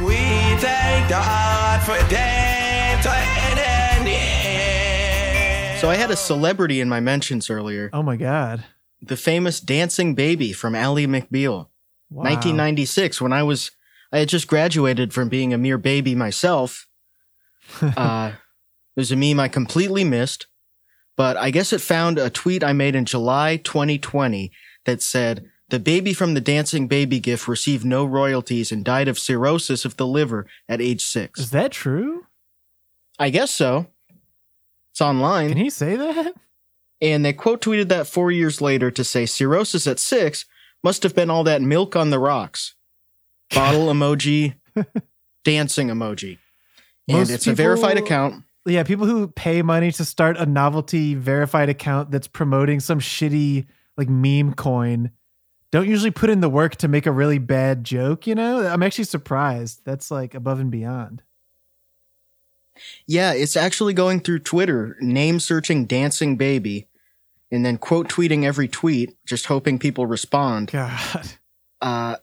[0.00, 0.16] We
[0.58, 2.44] thank God for dance.
[5.84, 7.90] So I had a celebrity in my mentions earlier.
[7.92, 8.64] Oh my god.
[9.02, 11.68] The famous dancing baby from Ally McBeal.
[12.08, 12.22] Wow.
[12.22, 13.70] 1996 when I was
[14.10, 16.88] I had just graduated from being a mere baby myself.
[17.82, 18.32] uh
[18.96, 20.46] it was a meme I completely missed,
[21.18, 24.52] but I guess it found a tweet I made in July 2020
[24.86, 29.18] that said the baby from the dancing baby gif received no royalties and died of
[29.18, 31.40] cirrhosis of the liver at age 6.
[31.40, 32.26] Is that true?
[33.18, 33.86] I guess so.
[34.92, 35.48] It's online.
[35.48, 36.34] Can he say that?
[37.00, 40.46] And they quote tweeted that four years later to say cirrhosis at six
[40.82, 42.74] must have been all that milk on the rocks.
[43.54, 44.54] Bottle emoji,
[45.44, 46.38] dancing emoji.
[47.08, 48.44] And Most it's a verified account.
[48.66, 53.66] Yeah, people who pay money to start a novelty verified account that's promoting some shitty
[53.96, 55.10] like meme coin
[55.74, 58.64] don't usually put in the work to make a really bad joke, you know?
[58.64, 59.80] I'm actually surprised.
[59.84, 61.20] That's like above and beyond.
[63.08, 66.86] Yeah, it's actually going through Twitter, name searching dancing baby,
[67.50, 70.70] and then quote tweeting every tweet, just hoping people respond.
[70.70, 71.26] God.
[71.80, 72.16] Uh,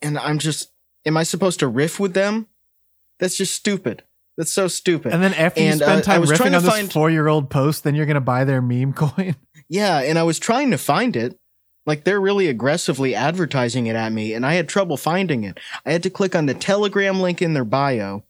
[0.00, 0.70] and I'm just,
[1.04, 2.46] am I supposed to riff with them?
[3.18, 4.04] That's just stupid.
[4.36, 5.12] That's so stupid.
[5.12, 7.50] And then after you spend uh, time riffing to on this find- four year old
[7.50, 9.34] post, then you're gonna buy their meme coin.
[9.68, 11.36] Yeah, and I was trying to find it.
[11.86, 15.58] Like they're really aggressively advertising it at me, and I had trouble finding it.
[15.84, 18.24] I had to click on the Telegram link in their bio,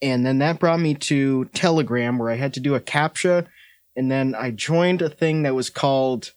[0.00, 3.46] and then that brought me to Telegram where I had to do a CAPTCHA,
[3.96, 6.32] and then I joined a thing that was called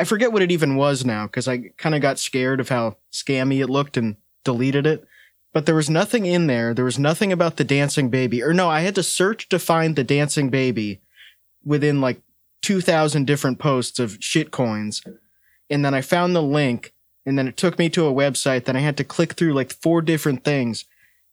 [0.00, 2.96] I forget what it even was now because I kind of got scared of how
[3.12, 5.06] scammy it looked and deleted it.
[5.52, 6.72] But there was nothing in there.
[6.72, 8.42] There was nothing about the dancing baby.
[8.42, 11.02] Or no, I had to search to find the dancing baby
[11.62, 12.22] within like
[12.62, 15.02] 2,000 different posts of shit coins.
[15.70, 16.92] And then I found the link
[17.26, 19.72] and then it took me to a website that I had to click through like
[19.72, 20.84] four different things.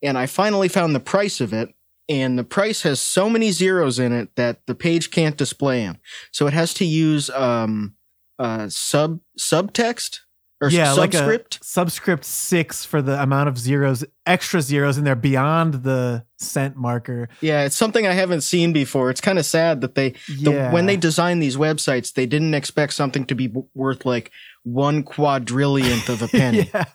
[0.04, 1.74] And I finally found the price of it.
[2.10, 5.98] And the price has so many zeros in it that the page can't display them.
[6.32, 7.96] So it has to use um,
[8.40, 10.20] uh, sub subtext
[10.60, 11.60] or yeah, like a subscript.
[11.62, 17.30] subscript six for the amount of zeros, extra zeros in there beyond the cent marker.
[17.42, 19.10] yeah, it's something I haven't seen before.
[19.10, 22.94] It's kind of sad that they the, when they designed these websites, they didn't expect
[22.94, 24.32] something to be worth like
[24.64, 26.70] one quadrillionth of a penny.
[26.74, 26.86] yeah.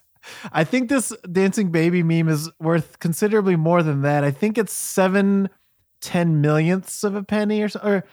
[0.52, 4.24] I think this dancing baby meme is worth considerably more than that.
[4.24, 5.48] I think it's seven
[6.00, 8.04] ten millionths of a penny or so, or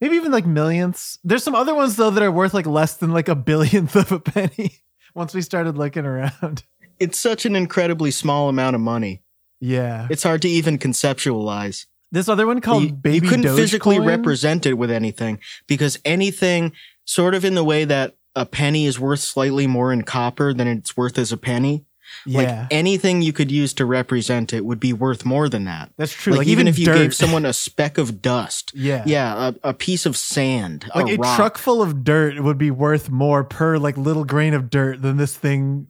[0.00, 1.18] maybe even like millionths.
[1.24, 4.12] There's some other ones though that are worth like less than like a billionth of
[4.12, 4.80] a penny.
[5.16, 6.62] Once we started looking around,
[7.00, 9.22] It's such an incredibly small amount of money.
[9.60, 10.06] yeah.
[10.10, 11.86] It's hard to even conceptualize.
[12.12, 16.72] This other one called you, Baby you couldn't physically represent it with anything because anything
[17.06, 20.68] sort of in the way that a penny is worth slightly more in copper than
[20.68, 21.85] it's worth as a penny.
[22.24, 25.92] Yeah, Like anything you could use to represent it would be worth more than that.
[25.96, 26.34] that's true.
[26.34, 26.96] Like, even, if you dirt.
[26.96, 31.14] gave someone a speck of dust, yeah, yeah, a, a piece of sand, like a,
[31.14, 35.02] a truck full of dirt would be worth more per like little grain of dirt
[35.02, 35.88] than this thing.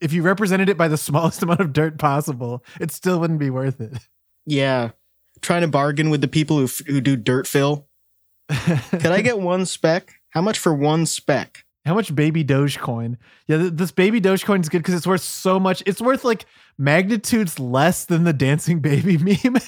[0.00, 3.50] If you represented it by the smallest amount of dirt possible, it still wouldn't be
[3.50, 3.98] worth it.
[4.46, 4.90] Yeah,
[5.40, 7.86] trying to bargain with the people who who do dirt fill.
[8.48, 10.14] Could I get one speck?
[10.30, 11.64] How much for one speck?
[11.84, 13.16] How much baby Dogecoin?
[13.46, 15.82] Yeah, th- this baby Dogecoin is good because it's worth so much.
[15.86, 16.44] It's worth like
[16.76, 19.60] magnitudes less than the dancing baby meme,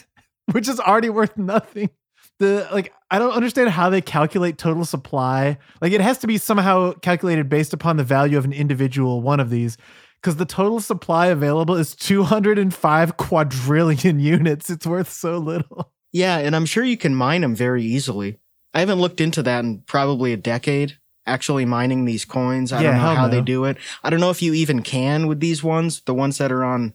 [0.53, 1.91] which is already worth nothing.
[2.39, 5.59] The like, I don't understand how they calculate total supply.
[5.81, 9.41] Like, it has to be somehow calculated based upon the value of an individual one
[9.41, 9.77] of these,
[10.21, 14.69] because the total supply available is 205 quadrillion units.
[14.71, 15.93] It's worth so little.
[16.13, 18.39] Yeah, and I'm sure you can mine them very easily.
[18.75, 20.99] I haven't looked into that in probably a decade.
[21.27, 22.73] Actually mining these coins.
[22.73, 23.77] I Yeah, don't know how they do it.
[24.03, 26.95] I don't know if you even can with these ones, the ones that are on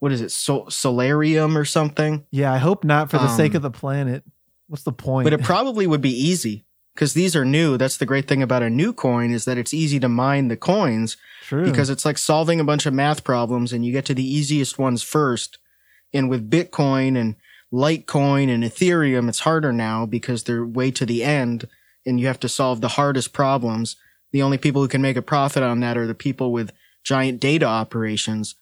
[0.00, 2.24] what is it, Sol- Solarium or something.
[2.30, 4.24] Yeah, I hope not for the sake Um, of the planet.
[4.66, 5.24] What's the point?
[5.24, 6.64] But it probably would be easy
[6.94, 7.76] because these are new.
[7.76, 10.56] That's the great thing about a new coin is that it's easy to mine the
[10.56, 11.64] coins True.
[11.64, 14.78] because it's like solving a bunch of math problems and you get to the easiest
[14.78, 15.58] ones first.
[16.12, 17.36] And with Bitcoin and
[17.72, 21.68] Litecoin and Ethereum, it's harder now because they're way to the end
[22.10, 23.96] and you have to solve the hardest problems.
[24.32, 26.72] The only people who can make a profit on that are the people with
[27.04, 28.56] giant data operations.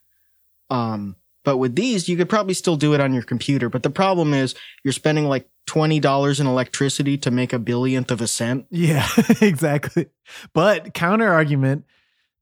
[0.71, 3.69] Um, but with these, you could probably still do it on your computer.
[3.69, 4.55] But the problem is
[4.85, 8.67] you're spending like $20 in electricity to make a billionth of a cent.
[8.71, 9.09] Yeah,
[9.41, 10.07] exactly.
[10.53, 11.85] But counter argument,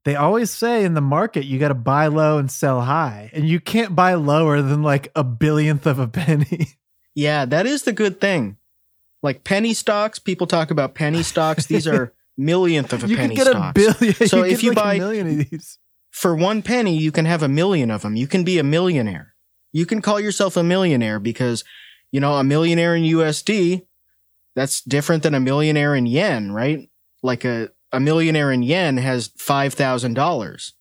[0.04, 3.48] they always say in the market you got to buy low and sell high, and
[3.48, 6.68] you can't buy lower than like a billionth of a penny.
[7.14, 8.56] Yeah, that is the good thing.
[9.22, 11.66] Like penny stocks, people talk about penny stocks.
[11.66, 13.70] These are millionth of a you can penny get stocks.
[13.70, 14.14] a billion.
[14.28, 15.78] So you if get you like buy- a million of these,
[16.10, 18.14] For one penny, you can have a million of them.
[18.16, 19.34] You can be a millionaire.
[19.72, 21.64] You can call yourself a millionaire because,
[22.12, 23.86] you know, a millionaire in USD,
[24.54, 26.88] that's different than a millionaire in yen, right?
[27.22, 30.72] Like a, a millionaire in yen has $5,000.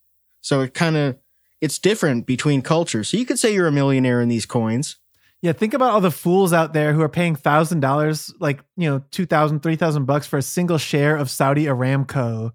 [0.42, 1.18] So it kind of,
[1.62, 3.10] it's different between cultures.
[3.10, 4.98] So you could say you're a millionaire in these coins.
[5.46, 8.90] Yeah, think about all the fools out there who are paying thousand dollars, like you
[8.90, 12.54] know, two thousand, three thousand bucks for a single share of Saudi Aramco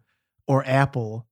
[0.48, 1.24] or Apple.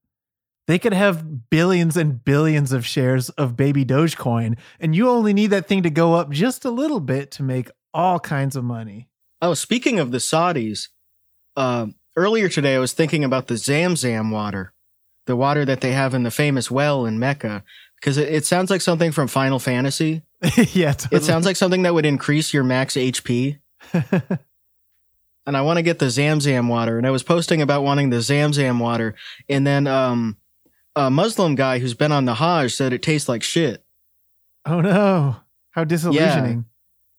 [0.67, 5.47] They could have billions and billions of shares of baby Dogecoin, and you only need
[5.47, 9.09] that thing to go up just a little bit to make all kinds of money.
[9.41, 10.87] Oh, speaking of the Saudis,
[11.57, 14.71] uh, earlier today I was thinking about the Zamzam water,
[15.25, 17.65] the water that they have in the famous well in Mecca,
[17.99, 20.23] because it, it sounds like something from Final Fantasy.
[20.73, 21.19] yeah, totally.
[21.19, 23.59] It sounds like something that would increase your max HP.
[23.93, 26.97] and I want to get the Zamzam water.
[26.97, 29.15] And I was posting about wanting the Zamzam water,
[29.49, 30.37] and then um,
[30.95, 33.83] a Muslim guy who's been on the Hajj said it tastes like shit.
[34.65, 35.37] oh no,
[35.71, 36.65] how disillusioning.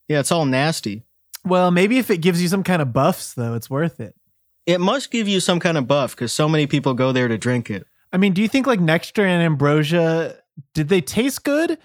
[0.09, 1.05] Yeah, it's all nasty.
[1.45, 4.15] Well, maybe if it gives you some kind of buffs, though, it's worth it.
[4.67, 7.39] It must give you some kind of buff because so many people go there to
[7.39, 7.87] drink it.
[8.13, 10.37] I mean, do you think like Nectar and Ambrosia
[10.75, 11.79] did they taste good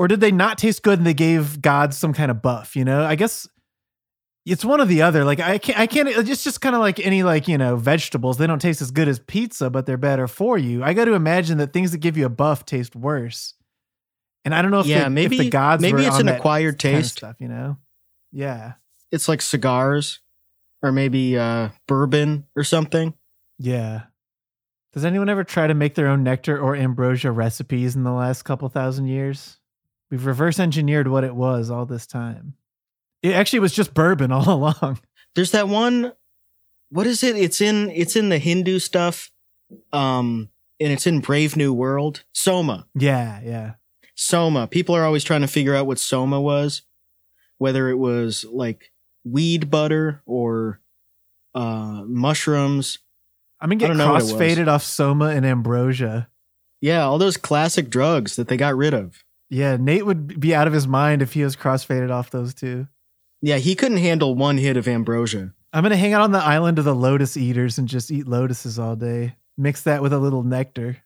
[0.00, 2.86] or did they not taste good and they gave God some kind of buff, you
[2.86, 3.04] know?
[3.04, 3.46] I guess
[4.46, 5.24] it's one or the other.
[5.24, 8.38] Like I can't I can't it's just kind of like any like, you know, vegetables.
[8.38, 10.82] They don't taste as good as pizza, but they're better for you.
[10.82, 13.52] I got to imagine that things that give you a buff taste worse.
[14.46, 16.78] And I don't know if, Yeah, the, maybe- if the gods maybe it's an acquired
[16.82, 17.18] kind of taste.
[17.18, 17.76] stuff, you know?
[18.32, 18.72] Yeah.
[19.12, 20.20] It's like cigars
[20.82, 23.12] or maybe uh, bourbon or something.
[23.58, 24.04] Yeah.
[24.94, 28.44] Does anyone ever try to make their own nectar or ambrosia recipes in the last
[28.44, 29.59] couple thousand years?
[30.10, 32.54] We've reverse engineered what it was all this time.
[33.22, 35.00] It actually was just bourbon all along.
[35.34, 36.12] There's that one.
[36.90, 37.36] What is it?
[37.36, 39.30] It's in it's in the Hindu stuff,
[39.92, 40.48] um,
[40.80, 42.24] and it's in Brave New World.
[42.32, 43.72] Soma, Yeah, yeah.
[44.16, 44.66] Soma.
[44.66, 46.82] People are always trying to figure out what Soma was,
[47.58, 48.90] whether it was like
[49.24, 50.80] weed butter or
[51.54, 52.98] uh, mushrooms.
[53.60, 56.28] I'm gonna I get don't know what crossfaded off soma and ambrosia.
[56.80, 59.22] Yeah, all those classic drugs that they got rid of.
[59.50, 62.86] Yeah, Nate would be out of his mind if he was crossfaded off those two.
[63.42, 65.52] Yeah, he couldn't handle one hit of ambrosia.
[65.72, 68.78] I'm gonna hang out on the island of the lotus eaters and just eat lotuses
[68.78, 69.36] all day.
[69.58, 70.98] Mix that with a little nectar.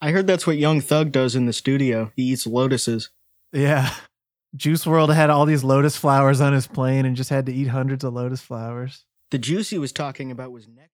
[0.00, 2.12] I heard that's what Young Thug does in the studio.
[2.16, 3.10] He eats lotuses.
[3.52, 3.92] Yeah.
[4.54, 7.68] Juice WRLD had all these lotus flowers on his plane and just had to eat
[7.68, 9.04] hundreds of lotus flowers.
[9.30, 10.91] The juice he was talking about was nectar.